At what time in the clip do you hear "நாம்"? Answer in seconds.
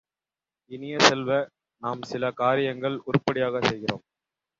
1.81-2.01